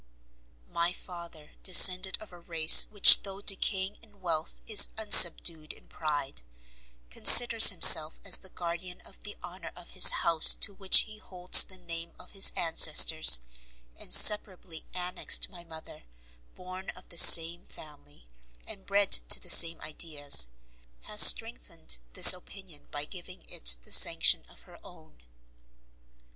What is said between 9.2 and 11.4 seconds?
honour of his house, to which he